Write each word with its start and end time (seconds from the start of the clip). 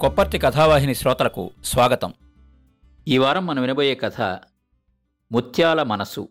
కొప్పర్తి 0.00 0.38
కథావాహిని 0.38 0.94
శ్రోతలకు 0.94 1.50
స్వాగతం. 1.64 2.14
ఈ 3.08 3.18
వారం 3.18 3.46
మనం 3.46 3.62
వినబోయే 3.62 3.94
కథ 3.94 4.20
ముత్యాల 5.32 5.82
మనసు 5.82 6.28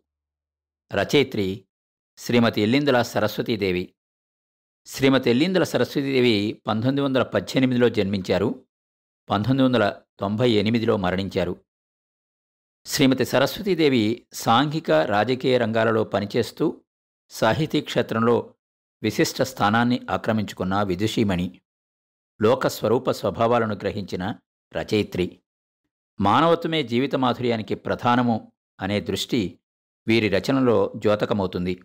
రచయిత్రి 0.93 1.65
శ్రీమతి 2.17 2.61
ఎల్లిందుల 2.61 3.01
సరస్వతీదేవి. 3.01 3.93
శ్రీమతి 4.85 5.29
ఎల్లిందుల 5.29 5.63
సరస్వతీదేవి 5.63 6.61
పంతొమ్మిది 6.67 7.01
వందల 7.01 7.23
పద్దెనిమిదిలో 7.23 7.89
జన్మించారు 7.89 8.63
పంతొమ్మిది 9.29 9.63
వందల 9.63 9.95
తొంభై 10.19 10.49
ఎనిమిదిలో 10.49 10.97
మరణించారు. 10.97 11.61
శ్రీమతి 12.85 13.25
సరస్వతీదేవి 13.25 14.27
సాంఘిక 14.33 14.91
రాజకీయ 14.91 15.57
రంగాలలో 15.57 16.03
పనిచేస్తూ 16.03 16.81
సాహితీ 17.29 17.81
క్షేత్రంలో 17.81 18.53
విశిష్ట 19.03 19.41
స్థానాన్ని 19.41 20.01
ఆక్రమించుకున్న 20.09 20.83
విదుషీమణి. 20.83 21.59
లోకస్వరూప 22.41 23.11
స్వభావాలను 23.11 23.75
గ్రహించిన 23.75 24.35
రచయిత్రి. 24.73 25.41
మానవత్వమే 26.21 26.83
జీవిత 26.83 27.15
మాధుర్యానికి 27.15 27.75
ప్రధానము 27.75 28.51
అనే 28.79 29.01
దృష్టి 29.01 29.59
వీరి 30.07 30.29
రచనలో 30.29 30.93
ద్యోతకమవుతుంది 30.95 31.83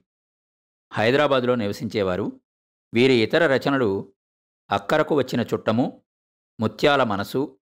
హైదరాబాదులో 0.93 1.55
నివసించేవారు 1.55 2.41
వీరి 2.95 3.13
ఇతర 3.13 3.47
రచనలు 3.47 4.13
అక్కరకు 4.71 5.15
వచ్చిన 5.15 5.41
చుట్టము 5.41 6.03
ముత్యాల 6.61 7.03
మనసు 7.03 7.59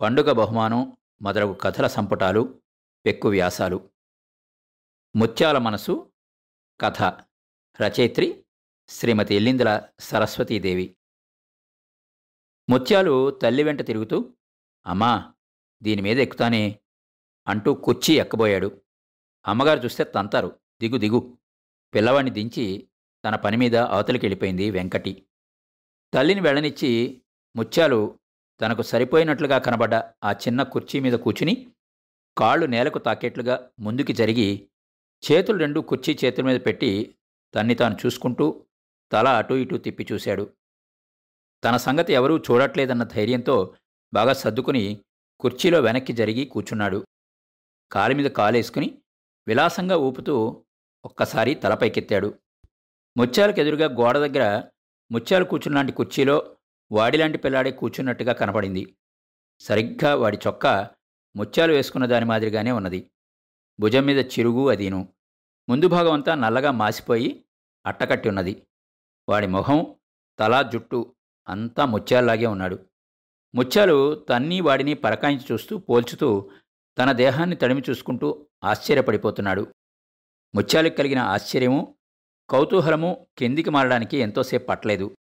పండుగ 0.00 0.32
బహుమానం 0.32 0.96
మొదలగు 1.22 1.52
కథల 1.52 1.86
సంపుటాలు 1.86 2.60
పెక్కు 3.06 3.28
వ్యాసాలు. 3.28 3.90
ముత్యాల 5.16 5.58
మనసు 5.58 6.12
కథ. 6.80 7.02
రచయిత్రి 7.82 8.44
శ్రీమతి 8.88 9.34
ఎల్లిందుల 9.34 9.82
సరస్వతీదేవి. 10.00 10.96
ముత్యాలు 12.70 13.30
తల్లి 13.30 13.62
వెంట 13.62 13.86
తిరుగుతూ 13.86 14.34
అమ్మా 14.86 15.32
దీని 15.82 16.02
మీద 16.02 16.18
ఎక్కుతానే 16.18 16.78
అంటూ 17.48 17.74
కుర్చీ 17.74 18.14
ఎక్కబోయాడు. 18.14 18.80
అమ్మగారు 19.46 19.80
చూస్తే 19.80 20.04
తంతారు. 20.04 20.58
దిగు 20.80 20.96
దిగు. 20.96 21.38
పిల్లవాడిని 21.94 22.30
దించి 22.30 22.88
తన 23.24 23.36
పని 23.36 23.56
మీద 23.56 23.76
అవతలికి 23.76 24.26
వెళ్ళిపోయింది 24.26 24.70
వెంకటి. 24.70 25.22
తల్లిని 26.14 26.40
వెళ్ళనిచ్చి 26.40 27.22
ముత్యాలు 27.56 28.18
తనకు 28.60 28.82
సరిపోయినట్లుగా 28.82 29.58
కనబడ్డ 29.58 29.94
ఆ 29.94 30.32
చిన్న 30.32 30.62
కుర్చీ 30.62 31.00
మీద 31.00 31.12
కూర్చుని 31.12 31.72
కాళ్ళు 32.38 32.66
నేలకు 32.66 32.98
తాకేట్లుగా 32.98 33.70
ముందుకి 33.80 34.12
జరిగి 34.12 34.68
చేతులు 35.30 35.58
రెండు 35.58 35.80
కుర్చీ 35.80 36.18
చేతుల 36.24 36.44
మీద 36.44 36.60
పెట్టి 36.66 37.14
తన్ని 37.54 37.74
తాను 37.74 37.96
చూసుకుంటూ 38.06 38.66
తల 39.12 39.28
అటూ 39.28 39.54
ఇటూ 39.54 39.76
తిప్పి 39.76 40.06
చూశాడు. 40.12 40.50
తన 41.64 41.76
సంగతి 41.76 42.12
ఎవరూ 42.12 42.38
చూడట్లేదన్న 42.38 43.04
ధైర్యంతో 43.04 43.76
బాగా 44.14 44.32
సర్దుకుని 44.32 45.00
కుర్చీలో 45.40 45.80
వెనక్కి 45.80 46.12
జరిగి 46.12 46.44
కూర్చున్నాడు. 46.44 47.06
కాలి 47.92 48.14
మీద 48.14 48.30
కాలేసుకుని 48.30 49.02
విలాసంగా 49.48 49.96
ఊపుతూ 49.96 50.64
ఒక్కసారి 51.04 51.54
తలపైకెత్తాడు. 51.54 52.38
ముత్యాలకు 53.16 53.60
ఎదురుగా 53.60 53.86
గోడ 53.86 54.18
దగ్గర 54.18 54.62
ముత్యాలు 55.12 55.44
కూర్చున్నలాంటి 55.44 55.92
కుర్చీలో 55.92 56.56
వాడిలాంటి 56.92 57.38
పిల్లాడే 57.38 57.70
కూర్చున్నట్టుగా 57.70 58.32
కనపడింది 58.32 58.96
సరిగ్గా 59.60 60.14
వాడి 60.14 60.38
చొక్కా 60.46 60.90
ముత్యాలు 61.36 61.72
వేసుకున్న 61.72 62.06
దాని 62.06 62.24
మాదిరిగానే 62.24 62.70
ఉన్నది. 62.70 63.10
భుజం 63.80 64.04
మీద 64.04 64.18
చిరుగు 64.18 64.68
అదీను. 64.70 65.08
ముందు 65.68 65.88
భాగం 65.88 66.12
అంతా 66.12 66.34
నల్లగా 66.34 66.70
మాసిపోయి 66.70 67.44
అట్టకట్టి 67.86 68.28
ఉన్నది. 68.28 68.66
వాడి 69.28 69.46
మొహం 69.46 69.96
తల 70.38 70.62
జుట్టు 70.62 71.14
అంతా 71.48 71.84
ముత్యాల్లాగే 71.84 72.46
ఉన్నాడు. 72.46 72.86
ముత్యాలు 73.54 74.14
తన్ని 74.14 74.60
వాడిని 74.60 74.94
పరకాయించి 74.94 75.42
చూస్తూ 75.52 75.78
పోల్చుతూ 75.78 76.50
తన 76.98 77.12
దేహాన్ని 77.12 77.56
తడిమి 77.56 77.82
చూసుకుంటూ 77.90 78.46
ఆశ్చర్యపడిపోతున్నాడు. 78.64 79.74
ముత్యాలకు 80.54 80.96
కలిగిన 80.96 81.18
ఆశ్చర్యము 81.18 81.96
కౌతూహలము 82.50 83.26
కిందికి 83.38 83.70
మారడానికి 83.70 84.16
ఎంతోసేపు 84.16 84.66
పట్టలేదు. 84.66 85.16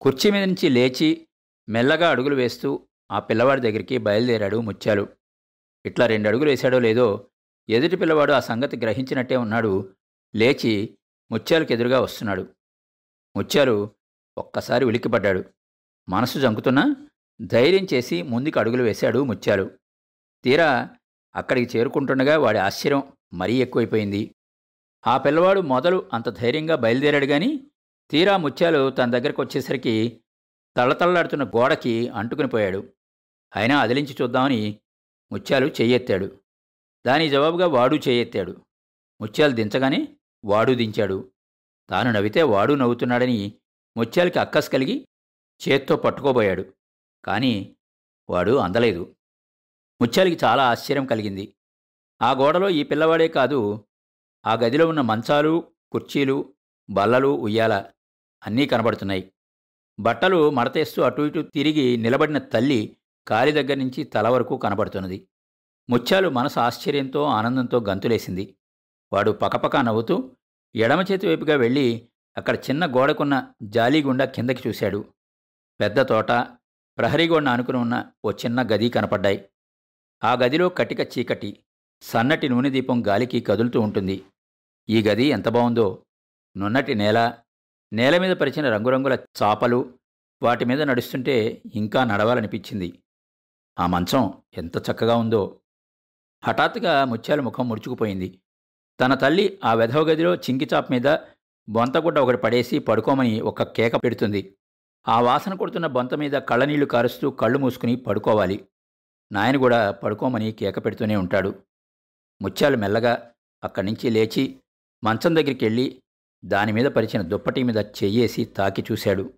కుర్చీ 0.00 0.30
మీద 0.30 0.44
నుంచి 0.44 0.68
లేచి 0.68 1.28
మెల్లగా 1.68 2.10
అడుగులు 2.10 2.34
వేస్తూ 2.34 2.88
ఆ 3.10 3.18
పిల్లవాడి 3.18 3.60
దగ్గరికి 3.60 3.98
బయలుదేరాడు 3.98 4.60
ముత్యాలు. 4.60 5.08
ఇట్లా 5.86 6.06
రెండు 6.06 6.28
అడుగులు 6.28 6.50
వేశాడో 6.50 6.78
లేదో 6.78 7.30
ఎదుటి 7.68 7.96
పిల్లవాడు 7.96 8.32
ఆ 8.32 8.40
సంగతి 8.40 8.76
గ్రహించినట్టే 8.76 9.36
ఉన్నాడు. 9.36 9.96
లేచి 10.34 10.98
ముత్యాలకు 11.30 11.72
ఎదురుగా 11.72 12.00
వస్తున్నాడు. 12.00 12.48
ముత్యాలు 13.36 13.90
ఒక్కసారి 14.38 14.84
ఉలిక్కిపడ్డాడు. 14.84 15.44
మనసు 16.08 16.38
జంకుతున్నా 16.38 16.96
ధైర్యం 17.40 17.86
చేసి 17.94 18.22
ముందుకు 18.22 18.60
అడుగులు 18.60 18.82
వేశాడు 18.82 19.24
ముత్యాలు. 19.24 19.70
తీరా 20.44 20.90
అక్కడికి 21.34 21.78
చేరుకుంటుండగా 21.78 22.38
వాడి 22.38 22.58
ఆశ్చర్యం 22.58 23.02
మరీ 23.34 23.54
ఎక్కువైపోయింది. 23.62 24.34
ఆ 25.06 25.18
పిల్లవాడు 25.18 25.60
మొదలు 25.60 26.10
అంత 26.12 26.28
ధైర్యంగా 26.28 26.76
బయలుదేరాడు 26.76 27.24
గాని 27.24 27.70
తీరా 28.10 28.36
ముత్యాలు 28.36 28.90
తన 28.90 29.10
దగ్గరకు 29.10 29.42
వచ్చేసరికి 29.42 30.20
తళ్ళతళ్ళాడుతున్న 30.76 31.44
గోడకి 31.44 32.08
అంటుకుని 32.08 32.48
పోయాడు. 32.48 32.88
అయినా 33.56 33.78
అదిలించి 33.80 34.16
చూద్దామని 34.22 34.80
ముత్యాలు 35.32 35.66
చెయ్యెత్తాడు. 35.66 36.38
దాని 37.06 37.28
జవాబుగా 37.28 37.66
వాడు 37.66 37.96
చేయెత్తాడు 38.08 38.56
ముత్యాలు 39.20 39.52
దించగానే 39.52 40.08
వాడు 40.44 40.72
దించాడు. 40.72 41.32
తాను 41.90 42.12
నవ్వితే 42.12 42.42
వాడు 42.42 42.74
నవ్వుతున్నాడని 42.74 43.52
ముత్యాలకి 43.96 44.38
అక్కస్ 44.38 44.70
కలిగి 44.70 45.08
చేత్తో 45.68 45.96
పట్టుకోబోయాడు. 45.96 46.74
కానీ 47.24 47.76
వాడు 48.30 48.56
అందలేదు. 48.56 49.16
ముత్యాలకి 50.00 50.44
చాలా 50.44 50.70
ఆశ్చర్యం 50.70 51.06
కలిగింది. 51.06 51.54
ఆ 52.22 52.32
గోడలో 52.32 52.70
ఈ 52.70 52.82
పిల్లవాడే 52.82 53.28
కాదు 53.28 53.86
ఆ 54.46 54.54
గదిలో 54.54 54.88
ఉన్న 54.88 55.00
మంచాలు 55.00 55.72
కుర్చీలు 55.92 56.54
బల్లలు 56.90 57.28
ఉయ్యాల 57.28 57.90
అన్నీ 58.46 58.66
కనబడుతున్నాయి. 58.66 59.32
బట్టలు 60.00 60.50
మడతేస్తూ 60.50 61.02
అటు 61.02 61.22
ఇటు 61.22 61.42
తిరిగి 61.42 61.96
నిలబడిన 61.96 62.38
తల్లి 62.38 62.96
కాలి 63.28 63.52
దగ్గర 63.52 63.74
నుంచి 63.74 64.04
తల 64.04 64.28
వరకు 64.28 64.56
కనబడుతున్నది. 64.56 65.28
ముత్యాలు 65.90 66.28
మనసు 66.28 66.60
ఆశ్చర్యంతో 66.60 67.22
ఆనందంతో 67.22 67.80
గంతులేసింది. 67.80 68.56
వాడు 69.12 69.30
పకపక 69.30 69.76
నవ్వుతూ 69.76 70.36
ఎడమ 70.74 71.04
చేతి 71.12 71.26
వైపుగా 71.26 71.56
వెళ్ళి 71.56 72.08
అక్కడ 72.36 72.56
చిన్న 72.56 72.86
గోడకున్న 72.86 73.52
జాలీగుండా 73.62 74.24
కిందకి 74.24 74.68
చూశాడు. 74.68 75.04
పెద్ద 75.80 76.00
తోట 76.00 76.28
ప్రహరీ 76.98 77.24
అనుకుని 77.24 77.48
ఆనుకుని 77.48 77.78
ఉన్న 77.78 78.12
ఓ 78.24 78.32
చిన్న 78.32 78.62
గది 78.62 78.88
కనపడ్డాయి. 78.88 79.48
ఆ 80.24 80.32
గదిలో 80.32 80.68
కటిక 80.68 81.18
చీకటి 81.18 81.58
సన్నటి 82.02 82.48
నూనె 82.48 82.70
దీపం 82.70 83.06
గాలికి 83.06 83.40
కదులుతూ 83.40 83.80
ఉంటుంది. 83.80 84.24
ఈ 84.88 85.02
గది 85.02 85.24
ఎంత 85.24 85.48
బాగుందో 85.48 86.04
నున్నటి 86.56 86.94
నేల 86.94 87.38
నేల 87.92 88.18
మీద 88.18 88.36
పరిచిన 88.36 88.70
రంగురంగుల 88.70 89.18
చాపలు 89.42 89.98
వాటి 90.42 90.64
మీద 90.64 90.82
నడుస్తుంటే 90.82 91.62
ఇంకా 91.74 92.04
నడవాలనిపించింది. 92.04 93.02
ఆ 93.78 93.86
మంచం 93.86 94.42
ఎంత 94.56 94.76
చక్కగా 94.76 95.16
ఉందో. 95.16 95.60
హఠాత్తుగా 96.44 97.04
ముత్యాల 97.04 97.40
ముఖం 97.40 97.68
ముడుచుకుపోయింది. 97.68 98.40
తన 99.00 99.14
తల్లి 99.14 99.60
ఆ 99.64 99.74
వెధవ 99.74 100.02
గదిలో 100.02 100.34
చింకిచాప్ 100.34 100.90
మీద 100.90 101.06
బొంతగుడ్డ 101.68 102.18
ఒకటి 102.18 102.36
పడేసి 102.36 102.78
పడుకోమని 102.78 103.40
ఒక 103.40 103.62
కేక 103.62 103.96
పెడుతుంది. 103.96 104.56
ఆ 105.08 105.20
వాసన 105.20 105.54
కొడుతున్న 105.54 105.86
బొంత 105.86 106.14
మీద 106.14 106.32
కళ్ళనీళ్ళు 106.32 106.86
కారుస్తూ 106.86 107.30
కళ్ళు 107.30 107.58
మూసుకుని 107.58 107.96
పడుకోవాలి. 107.96 108.68
నాయన 109.32 109.56
కూడా 109.56 109.90
పడుకోమని 109.90 110.52
కేక 110.52 110.84
పెడుతూనే 110.84 111.16
ఉంటాడు. 111.16 111.62
ముత్యాలు 112.42 112.76
మెల్లగా 112.76 113.32
అక్కడి 113.64 113.86
నుంచి 113.86 114.10
లేచి 114.10 114.60
మంచం 115.04 115.36
దగ్గరికి 115.36 115.64
వెళ్ళి 115.64 116.02
దాని 116.44 116.72
మీద 116.72 116.84
పరిచిన 116.84 117.22
దుప్పటి 117.22 117.62
మీద 117.62 117.76
చెయ్యేసి 117.76 118.44
తాకి 118.44 118.84
చూశాడు. 118.92 119.32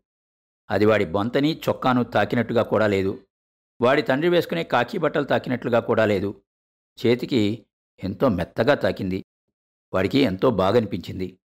అది 0.70 0.86
వాడి 0.86 1.04
బొంతని 1.04 1.60
చొక్కాను 1.68 2.04
తాకినట్టుగా 2.04 2.62
కూడా 2.62 2.86
లేదు. 2.86 3.26
వాడి 3.80 4.02
తండ్రి 4.02 4.28
వేసుకునే 4.28 4.64
కాకి 4.64 4.98
బట్టలు 4.98 5.24
తాకినట్లుగా 5.24 5.80
కూడా 5.80 6.06
లేదు. 6.06 6.42
చేతికి 7.06 7.66
ఎంతో 8.04 8.28
మెత్తగా 8.28 8.74
తాకింది. 8.74 9.24
వాడికి 9.94 10.18
ఎంతో 10.18 10.50
బాగా 10.50 10.76
అనిపించింది 10.76 11.38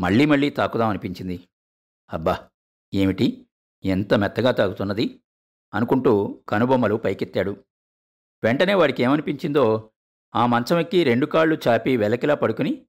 మళ్ళీ 0.00 0.26
మళ్ళీ 0.26 0.50
తాకుదామనిపించింది. 0.50 1.48
అబ్బా! 2.12 2.48
ఏమిటి? 2.94 3.46
ఎంత 3.84 4.14
మెత్తగా 4.14 4.50
తాగుతున్నది? 4.50 5.20
అనుకుంటూ 5.74 6.42
కనుబొమ్మలు 6.48 6.96
పైకెత్తాడు. 6.96 7.64
వెంటనే 8.44 8.74
వాడికి 8.74 9.02
ఏమనిపించిందో 9.02 9.90
ఆ 10.34 10.46
మంచం 10.46 10.78
ఎక్కి 10.78 11.04
రెండు 11.04 11.26
కాళ్ళు 11.26 11.58
చాపి 11.68 11.96
వెలకిలా 11.96 12.34
పడుకుని 12.34 12.86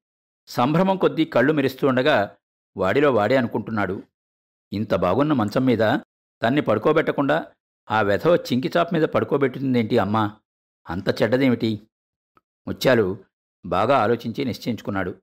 సంభ్రమం 0.48 0.98
కొద్దీ 0.98 1.26
కళ్ళు 1.26 1.54
మెరుస్తూ 1.54 1.88
ఉండగా 1.88 2.38
వాడిలో 2.78 3.14
వాడే 3.14 3.36
అనుకుంటున్నాడు. 3.36 4.04
ఇంత 4.74 4.96
బాగున్న 4.96 5.34
మంచం 5.34 5.66
మీద 5.66 5.80
తన్ని 6.42 6.62
పడుకోబెట్టకుండా 6.62 7.52
ఆ 7.92 8.02
వెధవ 8.02 8.36
చింకిచాప్ 8.36 8.94
మీద 8.94 9.04
పడుకోబెట్టిందేంటి 9.04 9.98
అమ్మా? 9.98 10.38
అంత 10.90 11.22
చెడ్డదేమిటి? 11.22 11.88
ముత్యాలు 12.68 13.24
బాగా 13.66 13.98
ఆలోచించి 13.98 14.46
నిశ్చయించుకున్నాడు. 14.46 15.22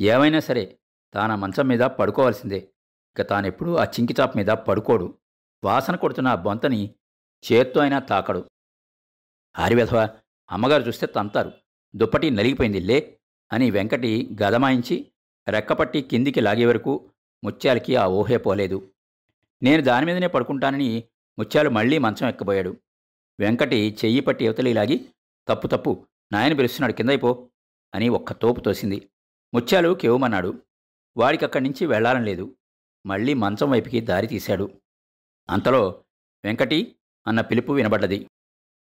ఏమైనా 0.00 0.40
సరే 0.40 0.78
తాన 1.14 1.34
మంచం 1.34 1.68
మీద 1.68 1.80
పడుకోవాల్సిందే. 1.80 2.56
ఇక 3.10 3.22
తానెప్పుడూ 3.22 3.76
ఆ 3.76 3.84
చింకిచాప్ 3.84 4.36
మీద 4.36 4.46
పడుకోడు. 4.46 5.18
వాసన 5.64 5.96
కొడుతున్న 5.96 6.28
ఆ 6.28 6.34
బొంతని 6.34 6.94
చేత్తో 7.52 7.80
అయినా 7.80 7.98
తాకడు. 7.98 8.50
ఆరివెధవ 9.58 10.08
అమ్మగారు 10.50 10.82
చూస్తే 10.82 11.06
తంతారు. 11.06 11.52
దుప్పటి 11.96 12.30
నలిగిపోయింది 12.30 12.80
లే 12.80 13.18
అని 13.52 13.70
వెంకటి 13.70 14.36
గదమాయించి 14.42 15.12
రెక్కపట్టి 15.48 16.02
కిందికి 16.02 16.40
లాగే 16.40 16.64
వరకు 16.64 17.10
ముత్యాలకి 17.44 17.96
ఆ 17.96 18.06
ఊహే 18.06 18.36
పోలేదు. 18.36 18.90
నేను 19.62 19.82
దాని 19.82 20.06
మీదనే 20.06 20.26
పడుకుంటానని 20.26 21.04
ముత్యాలు 21.38 21.70
మళ్ళీ 21.70 21.98
మంచం 21.98 22.28
ఎక్కబోయాడు. 22.28 22.76
వెంకటి 23.40 23.98
చెయ్యి 24.04 24.20
పట్టి 24.20 24.44
యువతలి 24.44 24.72
లాగి 24.72 25.08
తప్పు 25.48 25.66
తప్పు 25.66 26.06
నాయన 26.32 26.52
పిలుస్తున్నాడు 26.52 26.92
కిందైపో 26.92 27.48
అని 27.94 28.08
ఒక్క 28.08 28.32
తోపు 28.32 28.60
తోసింది. 28.60 29.08
ముత్యాలు 29.54 29.94
కేవమన్నాడు. 29.94 30.62
వాడికి 31.16 31.44
అక్కడి 31.44 31.64
నుంచి 31.64 31.86
వెళ్ళాలని 31.86 32.24
లేదు. 32.24 32.56
మళ్ళీ 33.06 33.34
మంచం 33.34 33.70
వైపుకి 33.70 34.00
దారి 34.00 34.26
తీశాడు. 34.26 34.80
అంతలో 35.50 36.04
వెంకటి 36.44 36.96
అన్న 37.26 37.40
పిలుపు 37.40 37.72
వినబడ్డది. 37.72 38.26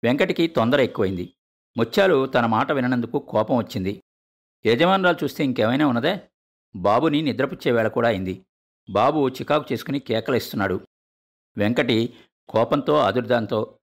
వెంకటికి 0.05 0.47
తొందర 0.47 0.81
ఎక్కువైంది. 0.81 1.33
ముత్యాలు 1.77 2.27
తన 2.27 2.47
మాట 2.47 2.73
విననందుకు 2.73 3.19
కోపం 3.19 3.57
వచ్చింది. 3.57 4.03
యజమానురాలు 4.67 5.25
చూస్తే 5.25 5.45
ఇంకేమైనా 5.45 5.87
ఉన్నదే? 5.87 6.21
బాబుని 6.77 7.23
నిద్రపుచ్చే 7.23 7.73
వేళ 7.73 7.89
కూడా 7.89 8.09
అయింది. 8.09 8.47
బాబు 8.91 9.29
చికాకు 9.29 9.73
చేసుకుని 9.73 9.99
కేకలిస్తున్నాడు. 9.99 10.81
వెంకటి 11.57 12.15
కోపంతో 12.49 12.97
ఆదుర్దాంతో 12.97 13.79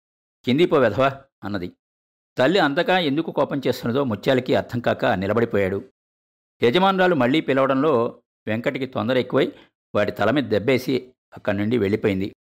కిందిపో 0.45 0.77
వెధవా 0.77 1.21
అన్నది. 1.43 1.71
తల్లి 2.37 2.59
అంతగా 2.59 2.99
ఎందుకు 2.99 3.31
కోపం 3.31 3.61
చేస్తున్నదో 3.67 4.03
ముత్యాలకి 4.03 4.55
అర్థం 4.55 4.79
కాక 4.79 5.05
నిలబడిపోయాడు. 5.05 5.89
యజమానురాలు 6.63 7.15
మళ్ళీ 7.15 7.41
పిలవడంలో 7.41 8.23
వెంకటికి 8.47 8.85
తొందర 8.85 9.17
ఎక్కువై 9.17 9.53
వాడి 9.95 10.11
తల 10.11 10.31
మీద 10.31 10.43
దెబ్బేసి 10.43 11.13
అక్కడి 11.37 11.57
నుండి 11.57 11.77
వెళ్ళిపోయింది. 11.77 12.35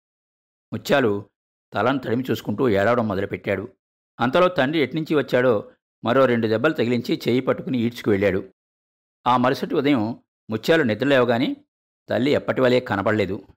ముత్యాలు 0.73 1.25
తలను 1.73 1.99
తడిమి 1.99 2.23
చూసుకుంటూ 2.31 2.69
ఏడవడం 2.69 3.07
మొదలుపెట్టాడు. 3.07 3.73
అంతలో 4.19 4.47
తండ్రి 4.47 4.79
ఎట్నుంచి 4.79 5.15
వచ్చాడో 5.15 5.71
మరో 6.05 6.25
రెండు 6.25 6.47
దెబ్బలు 6.47 6.73
తగిలించి 6.73 7.21
చేయి 7.27 7.39
పట్టుకుని 7.39 7.77
ఈడ్చుకు 7.77 8.09
వెళ్ళాడు. 8.09 8.49
ఆ 9.27 9.37
మరుసటి 9.37 9.75
ఉదయం 9.75 10.19
ముత్యాలు 10.49 10.83
నిద్రలేవగాని 10.83 11.55
తల్లి 12.09 12.31
ఎప్పటివలే 12.31 12.79
కనపడలేదు. 12.79 13.47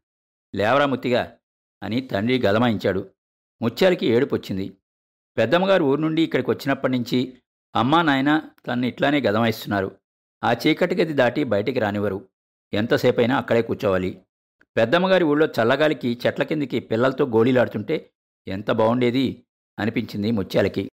లేవరా 0.54 0.86
ముత్తిగా 0.86 1.36
అని 1.82 2.00
తండ్రి 2.00 2.42
గదమాయించాడు. 2.42 3.10
ముత్యాలకి 3.62 4.06
ఏడుపు 4.06 4.34
వచ్చింది. 4.34 4.76
పెద్దమ్మగారు 5.36 5.84
ఊరు 5.84 6.00
నుండి 6.00 6.22
ఇక్కడికి 6.22 6.50
వచ్చినప్పటి 6.50 6.92
నుంచి 6.92 7.38
అమ్మా 7.76 8.02
నాయన 8.02 8.50
తన్ని 8.66 8.88
ఇట్లానే 8.88 9.20
గదమాయిస్తున్నారు. 9.20 9.96
ఆ 10.44 10.52
చీకటి 10.52 10.94
గది 10.94 11.12
దాటి 11.12 11.44
బయటికి 11.44 11.78
రానివ్వరు. 11.78 12.28
ఎంతసేపైనా 12.72 13.36
అక్కడే 13.36 13.62
కూర్చోవాలి. 13.62 14.22
పెద్దమ్మగారి 14.76 15.24
ఊళ్ళో 15.24 15.46
చల్లగాలికి 15.46 16.18
చెట్ల 16.26 16.42
కిందికి 16.42 16.80
పిల్లలతో 16.80 17.26
గోళీలాడుతుంటే 17.26 18.10
ఎంత 18.48 18.70
బాగుండేది 18.70 19.44
అనిపించింది 19.78 20.30
ముత్యాలకి. 20.30 20.90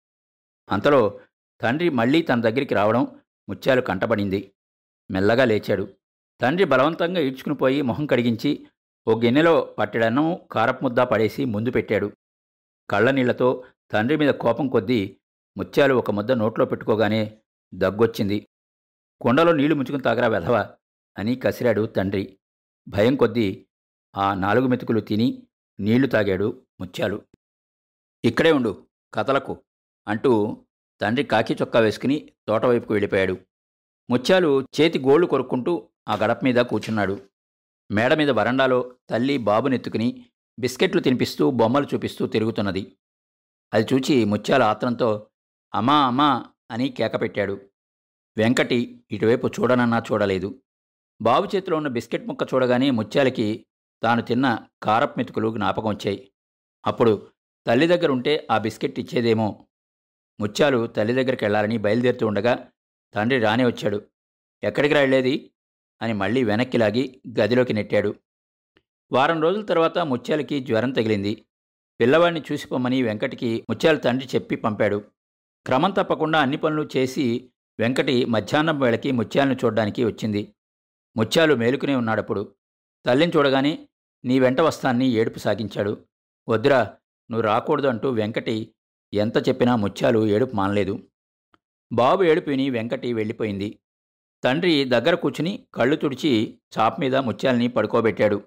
అంతలో 0.70 1.20
తండ్రి 1.60 1.88
మళ్ళీ 1.88 2.22
తన 2.22 2.40
దగ్గరికి 2.40 2.74
రావడం 2.74 3.20
ముత్యాలు 3.48 3.80
కంటపడింది. 3.80 4.52
మెల్లగా 5.10 5.44
లేచాడు. 5.44 5.88
తండ్రి 6.40 6.64
బలవంతంగా 6.64 7.20
ఈడ్చుకుని 7.20 7.54
పోయి 7.54 7.82
మొహం 7.82 8.06
కడిగించి 8.06 8.66
ఓ 9.08 9.20
గిన్నెలో 9.20 9.74
పట్టెడన్నం 9.78 10.40
కారపు 10.52 10.84
ముద్ద 10.84 11.00
పడేసి 11.00 11.44
ముందు 11.44 11.70
పెట్టాడు. 11.70 12.12
కళ్ళనీళ్ళతో 12.90 13.64
తండ్రి 13.92 14.16
మీద 14.16 14.30
కోపం 14.30 14.68
కొద్దీ 14.68 15.16
ముత్యాలు 15.56 15.94
ఒక 15.94 16.10
ముద్ద 16.10 16.32
నోట్లో 16.32 16.64
పెట్టుకోగానే 16.64 17.38
దగ్గొచ్చింది. 17.74 18.46
కుండలో 19.20 19.52
నీళ్ళు 19.52 19.74
ముంచుకుని 19.74 20.02
తాగరా 20.02 20.26
వెధవా? 20.26 20.68
అని 21.18 21.36
కసిరాడు 21.36 21.86
తండ్రి. 21.86 22.38
భయం 22.88 23.16
కొద్దీ 23.16 23.66
ఆ 24.16 24.34
నాలుగు 24.34 24.66
మెతుకులు 24.66 25.00
తిని 25.00 25.46
నీళ్ళు 25.80 26.06
తాగాడు 26.06 26.62
ముత్యాలు. 26.80 27.22
ఇక్కడే 28.24 28.52
ఉండు 28.52 28.86
కథలకు 29.14 29.62
అంటూ 30.08 30.64
తండ్రి 31.00 31.24
కాకి 31.24 31.54
చొక్కా 31.54 31.80
వేసుకుని 31.80 32.32
తోటవైపుకు 32.48 32.92
వెళ్ళిపోయాడు. 32.92 33.38
ముత్యాలు 34.10 34.66
చేతి 34.80 34.98
గోళ్ళు 34.98 35.26
కొరుక్కుంటూ 35.26 35.88
ఆ 36.08 36.16
గడప 36.16 36.44
మీద 36.44 36.56
కూర్చున్నాడు. 36.56 37.22
మేడ 37.90 38.14
మీద 38.14 38.30
వరండాలో 38.30 38.94
తల్లి 39.10 39.38
బాబునెత్తుకుని 39.38 40.26
బిస్కెట్లు 40.58 41.00
తినిపిస్తూ 41.00 41.50
బొమ్మలు 41.50 41.86
చూపిస్తూ 41.94 42.26
తిరుగుతున్నది. 42.26 42.96
అది 43.74 43.94
చూచి 43.94 44.24
ముత్యాల 44.24 44.62
ఆత్రంతో 44.62 45.30
అమ్మా 45.74 46.06
అమ్మా 46.06 46.44
అని 46.70 46.88
కేకపెట్టాడు 46.88 47.60
వెంకటి 48.36 49.04
ఇటువైపు 49.10 49.46
చూడనన్నా 49.46 50.02
చూడలేదు. 50.12 50.62
బాబు 51.22 51.48
చేతిలో 51.56 51.76
ఉన్న 51.76 51.88
బిస్కెట్ 51.88 52.26
ముక్క 52.26 52.42
చూడగానే 52.54 52.90
ముత్యాలకి 52.90 53.66
తాను 54.02 54.22
తిన్న 54.22 54.58
కారపు 54.82 55.14
మెతుకులు 55.18 55.52
జ్ఞాపకం 55.52 55.88
వచ్చాయి. 55.88 56.30
అప్పుడు 56.86 57.28
తల్లి 57.66 57.86
దగ్గర 57.86 58.10
ఉంటే 58.10 58.46
ఆ 58.50 58.58
బిస్కెట్ 58.58 59.00
ఇచ్చేదేమో. 59.00 59.66
ముత్యాలు 60.40 60.86
తల్లి 60.86 61.14
దగ్గరికి 61.14 61.44
వెళ్ళాలని 61.44 61.78
బయలుదేరుతూ 61.78 62.26
ఉండగా 62.26 62.68
తండ్రి 63.14 63.38
రానే 63.40 63.64
వచ్చాడు. 63.64 64.02
ఎక్కడికి 64.62 64.94
రాయలేది 64.94 65.50
అని 66.02 66.12
మళ్ళీ 66.12 66.44
వెనక్కి 66.44 66.78
లాగి 66.78 67.20
గదిలోకి 67.40 67.72
నెట్టాడు. 67.72 68.14
వారం 69.12 69.42
రోజుల 69.42 69.64
తర్వాత 69.64 69.98
ముత్యాలకి 69.98 70.60
జ్వరం 70.60 70.92
తగిలింది. 70.92 71.44
పిల్లవాడిని 72.00 72.42
చూసిపోమని 72.52 73.02
వెంకటికి 73.02 73.66
ముత్యాల 73.70 73.96
తండ్రి 73.96 74.28
చెప్పి 74.34 74.56
పంపాడు. 74.56 75.04
క్రమం 75.66 75.90
తప్పకుండా 75.90 76.40
అన్ని 76.40 76.56
పనులు 76.56 76.88
చేసి 76.96 77.50
వెంకటి 77.80 78.24
మధ్యాహ్నం 78.24 78.80
వేళకి 78.80 79.10
ముత్యాలను 79.10 79.54
చూడ్డానికి 79.54 80.04
వచ్చింది. 80.04 80.54
ముత్యాలు 81.16 81.54
మేలుకునే 81.54 81.94
ఉన్నాడప్పుడు. 81.94 82.54
తల్లిని 83.06 83.32
చూడగానే 83.36 83.88
నీ 84.24 84.40
వెంట 84.40 84.60
వస్తాన్ని 84.60 85.06
ఏడుపు 85.06 85.38
సాగించాడు. 85.38 86.06
వద్దురా 86.48 86.96
నువ్వు 87.30 87.40
రాకూడదు 87.40 87.86
అంటూ 87.86 88.10
వెంకటి 88.10 88.74
ఎంత 89.14 89.48
చెప్పినా 89.48 89.76
ముత్యాలు 89.76 90.26
ఏడుపు 90.26 90.56
మానలేదు. 90.56 91.10
బాబు 91.92 92.22
ఏడుపు 92.22 92.50
విని 92.50 92.70
వెంకటి 92.70 93.12
వెళ్ళిపోయింది. 93.12 93.78
తండ్రి 94.44 94.84
దగ్గర 94.84 95.14
కూర్చుని 95.14 95.66
కళ్ళు 95.74 95.96
తుడిచి 95.96 96.60
చాప్ 96.78 97.00
మీద 97.00 97.16
ముత్యాల్ని 97.16 97.68
పడుకోబెట్టాడు. 97.68 98.44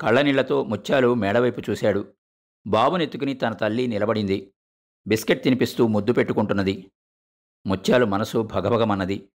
కళ్ళనీళ్ళతో 0.00 0.64
ముత్యాలు 0.64 1.14
మేడవైపు 1.14 1.62
చూశాడు. 1.70 2.14
బాబునెత్తుకుని 2.66 3.34
తన 3.34 3.52
తల్లి 3.52 3.86
నిలబడింది. 3.86 4.54
బిస్కెట్ 5.06 5.44
తినిపిస్తూ 5.44 5.86
ముద్దు 5.86 6.12
పెట్టుకుంటున్నది. 6.12 6.90
ముత్యాలు 7.66 8.06
మనసు 8.06 8.42
భగభగమన్నది. 8.42 9.28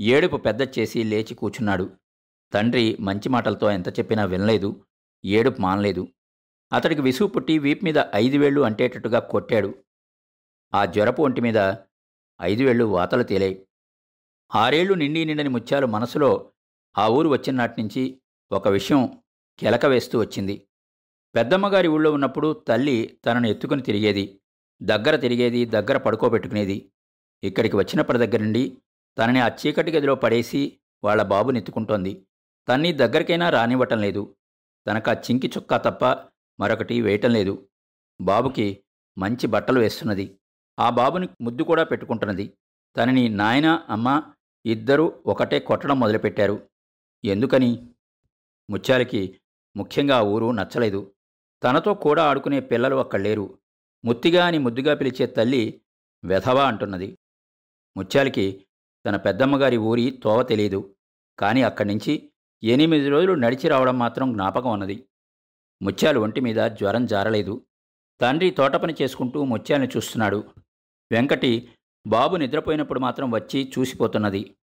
ఏడుపు 0.00 0.36
పెద్ద 0.36 0.78
చేసి 0.78 1.04
లేచి 1.04 1.34
కూర్చున్నాడు. 1.34 1.96
తండ్రి 2.52 2.96
మంచి 3.00 3.28
మాటలతో 3.28 3.70
ఎంత 3.70 3.98
చెప్పినా 3.98 4.24
వినలేదు 4.24 4.84
ఏడుపు 5.24 5.60
మానలేదు. 5.60 6.08
అతడికి 6.72 7.00
విసుగు 7.00 7.28
పుట్టి 7.28 7.58
వీపు 7.58 7.84
మీద 7.84 7.98
ఐదు 8.14 8.38
వేళ్ళు 8.38 8.60
అంటేటట్టుగా 8.60 9.18
కొట్టాడు. 9.18 9.74
ఆ 10.74 10.84
జ్వరపు 10.84 11.22
ఒంటి 11.22 11.40
మీద 11.40 11.74
ఐదు 12.42 12.64
వేళ్ళు 12.64 12.84
వాతలు 12.84 13.22
తేలాయి. 13.22 13.66
ఆరేళ్ళు 14.54 14.94
నిండి 14.94 15.24
నిండని 15.24 15.48
ముత్యాలు 15.48 15.86
మనసులో 15.86 16.50
ఆ 16.98 17.08
ఊరు 17.08 17.28
వచ్చిన 17.28 17.56
నాటి 17.56 17.82
నుంచి 17.82 18.20
ఒక 18.52 18.68
విషయం 18.68 19.22
కెలక 19.58 19.86
వేస్తూ 19.86 20.20
వచ్చింది. 20.20 20.66
పెద్దమ్మగారి 21.34 21.88
ఊళ్ళో 21.88 22.12
ఉన్నప్పుడు 22.12 22.64
తల్లి 22.68 23.18
తనను 23.24 23.46
ఎత్తుకుని 23.46 23.82
తిరిగేది 23.82 24.40
దగ్గర 24.82 25.16
తిరిగేది 25.16 25.64
దగ్గర 25.64 25.96
పడుకోబెట్టుకునేది. 25.96 26.90
ఇక్కడికి 27.44 27.76
వచ్చినప్పటి 27.76 28.18
దగ్గర 28.18 28.40
నుండి 28.42 28.78
తనని 29.18 29.40
ఆ 29.40 29.50
చీకటి 29.66 29.90
గదిలో 29.92 30.14
పడేసి 30.14 30.78
వాళ్ళ 31.04 31.22
బాబుని 31.22 31.58
ఎత్తుకుంటోంది. 31.58 32.26
తన్ని 32.68 32.92
దగ్గరికైనా 32.92 33.50
రానివ్వటం 33.50 33.98
లేదు. 33.98 34.36
తనక 34.86 35.08
ఆ 35.08 35.12
చింకి 35.12 35.50
చుక్కా 35.56 35.76
తప్ప 35.76 36.04
మరొకటి 36.60 37.00
వేయటం 37.00 37.30
లేదు. 37.30 37.68
బాబుకి 38.20 38.84
మంచి 39.18 39.46
బట్టలు 39.46 39.80
వేస్తున్నది. 39.80 40.38
ఆ 40.78 40.90
బాబుని 40.90 41.28
ముద్దు 41.40 41.62
కూడా 41.62 41.84
పెట్టుకుంటున్నది. 41.84 42.52
తనని 42.96 43.28
నాయన 43.28 43.86
అమ్మ 43.88 44.22
ఇద్దరూ 44.66 45.22
ఒకటే 45.26 45.58
కొట్టడం 45.60 46.00
మొదలుపెట్టారు. 46.00 46.68
ఎందుకని? 47.24 47.94
ముత్యాలకి 48.70 49.40
ముఖ్యంగా 49.76 50.16
ఆ 50.16 50.20
ఊరు 50.20 50.50
నచ్చలేదు. 50.50 51.12
తనతో 51.62 51.94
కూడా 51.94 52.24
ఆడుకునే 52.24 52.60
పిల్లలు 52.60 52.96
అక్కడ 52.96 53.20
లేరు 53.20 53.58
ముత్తిగా 54.04 54.46
అని 54.46 54.58
ముద్దుగా 54.58 54.94
పిలిచే 54.94 55.26
తల్లి 55.26 55.82
వెధవా 56.24 56.68
అంటున్నది. 56.68 57.18
ముత్యాలకి 57.96 58.66
తన 59.06 59.16
పెద్దమ్మగారి 59.16 59.76
ఊరి 59.76 60.20
తోవ 60.22 60.42
తెలియదు. 60.42 60.94
కానీ 61.38 61.62
అక్కడి 61.62 61.88
నుంచి 61.88 62.32
ఎనిమిది 62.64 63.08
రోజులు 63.08 63.32
నడిచి 63.32 63.68
రావడం 63.68 63.98
మాత్రం 63.98 64.32
జ్ఞాపకం 64.32 64.72
ఉన్నది 64.72 65.08
ముత్యాలు 65.82 66.20
ఒంటి 66.20 66.40
మీద 66.40 66.56
జ్వరం 66.56 67.06
జారలేదు. 67.06 67.66
తండ్రి 68.20 68.50
తోటపని 68.50 68.94
చేసుకుంటూ 69.02 69.44
ముత్యాల్ని 69.44 69.88
చూస్తున్నాడు. 69.96 70.44
వెంకటి 71.12 71.70
బాబు 72.06 72.36
నిద్రపోయినప్పుడు 72.36 73.00
మాత్రం 73.00 73.34
వచ్చి 73.34 73.72
చూసిపోతున్నది. 73.78 74.56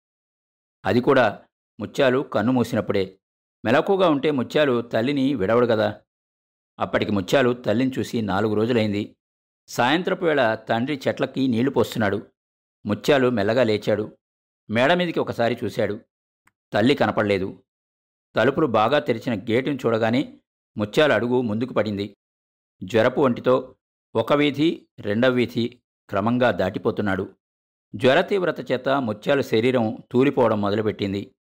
అది 0.86 1.02
కూడా 1.02 1.46
ముత్యాలు 1.80 2.20
కన్ను 2.20 2.54
మూసినప్పుడే. 2.54 3.20
మెలకుగా 3.66 4.10
ఉంటే 4.10 4.32
ముత్యాలు 4.32 4.82
తల్లిని 4.82 5.36
విడవడు 5.36 5.68
కదా. 5.68 6.02
అప్పటికి 6.80 7.12
ముత్యాలు 7.12 7.54
తల్లిని 7.54 7.92
చూసి 8.00 8.22
నాలుగు 8.22 8.54
రోజులైంది. 8.54 9.16
సాయంత్రపు 9.68 10.26
వేళ 10.26 10.56
తండ్రి 10.56 11.02
చెట్లకి 11.08 11.48
నీళ్ళు 11.48 11.72
పోస్తున్నాడు. 11.72 12.28
ముత్యాలు 12.86 13.30
మెల్లగా 13.30 13.64
లేచాడు. 13.64 14.18
మేడ 14.70 14.94
మీదికి 14.94 15.20
ఒకసారి 15.20 15.58
చూశాడు. 15.64 16.00
తల్లి 16.74 16.96
కనపడలేదు. 16.96 17.64
తలుపులు 18.36 18.68
బాగా 18.68 19.00
తెరిచిన 19.00 19.40
గేటును 19.40 19.76
చూడగానే 19.76 20.40
ముత్యాల 20.78 21.14
అడుగు 21.14 21.42
ముందుకు 21.42 21.74
పడింది. 21.74 22.18
జ్వరపు 22.84 23.22
ఒంటితో 23.22 23.76
ఒక 24.16 24.34
వీధి 24.34 24.88
రెండవ 25.00 25.30
వీధి 25.30 25.82
క్రమంగా 26.10 26.52
దాటిపోతున్నాడు. 26.52 27.36
జ్వర 27.96 28.22
తీవ్రత 28.22 28.72
చేత 28.72 28.90
ముత్యాల 28.90 29.42
శరీరం 29.42 29.98
తూలిపోవడం 30.12 30.62
మొదలుపెట్టింది. 30.62 31.36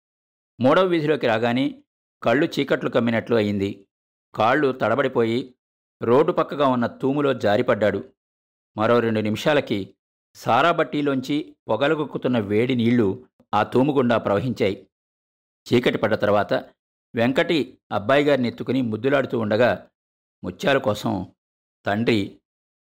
మూడవ 0.61 0.85
వీధిలోకి 0.85 1.27
రాగానే 1.27 1.83
కళ్ళు 2.23 2.47
చీకట్లు 2.47 2.91
కమ్మినట్లు 2.91 3.37
అయింది. 3.37 3.87
కాళ్ళు 4.35 4.73
తడబడిపోయి 4.73 5.55
రోడ్డు 6.03 6.33
పక్కగా 6.33 6.67
ఉన్న 6.67 6.87
తూములో 6.87 7.35
జారిపడ్డాడు. 7.35 8.13
మరో 8.77 9.01
రెండు 9.01 9.21
నిమిషాలకి 9.21 9.95
సారాబట్టీలోంచి 10.35 11.57
పొగలుగొక్కుతున్న 11.69 12.39
వేడి 12.39 12.75
నీళ్ళు 12.75 13.27
ఆ 13.55 13.63
తూము 13.63 13.93
గుండా 13.93 14.19
ప్రవహించాయి. 14.19 14.87
చీకటి 15.73 15.99
పడ్డ 15.99 16.15
తర్వాత 16.15 16.55
వెంకటి 17.15 17.79
అబ్బాయి 17.93 18.25
గారిని 18.25 18.49
ఎత్తుకుని 18.49 18.83
ముద్దులాడుతూ 18.83 19.39
ఉండగా 19.39 19.91
ముత్యాల 20.45 20.79
కోసం 20.79 21.35
తండ్రి 21.87 22.41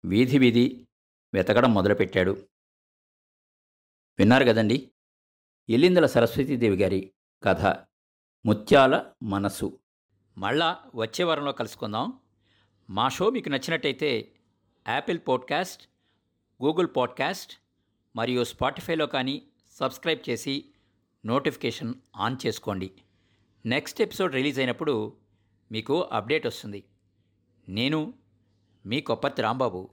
వీధి 0.06 0.38
వీధి 0.38 0.88
వెతకడం 1.34 1.74
మొదలుపెట్టాడు. 1.74 2.32
విన్నారు 4.20 4.46
కదండి? 4.46 4.92
ఎల్లిందల 5.70 6.06
సరస్వతీదేవి 6.06 6.78
గారి 6.78 7.12
కథ 7.44 7.66
ముత్యాల 8.46 9.12
మనసు. 9.24 9.80
మళ్ళా 10.38 10.84
వచ్చే 10.96 11.26
వారంలో 11.26 11.52
కలుసుకుందాం. 11.52 12.20
మా 12.90 13.10
షో 13.10 13.30
మీకు 13.30 13.50
నచ్చినట్టయితే 13.50 14.32
యాపిల్ 14.88 15.20
పాడ్కాస్ట్ 15.28 15.90
గూగుల్ 16.64 16.88
పాడ్కాస్ట్ 16.98 17.54
మరియు 18.16 18.44
స్పాటిఫైలో 18.44 19.08
కానీ 19.08 19.48
సబ్స్క్రైబ్ 19.72 20.30
చేసి 20.30 20.66
నోటిఫికేషన్ 21.26 21.94
ఆన్ 22.16 22.38
చేసుకోండి. 22.46 22.92
నెక్స్ట్ 23.66 24.02
ఎపిసోడ్ 24.02 24.34
రిలీజ్ 24.34 24.60
అయినప్పుడు 24.60 25.18
మీకు 25.72 26.02
అప్డేట్ 26.02 26.48
వస్తుంది. 26.48 26.84
నేను 27.70 28.14
మీ 28.86 29.02
కొప్పతి 29.02 29.42
రాంబాబు 29.42 29.90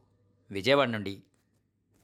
విజయవాడ 0.50 0.88
నుండి 0.88 1.22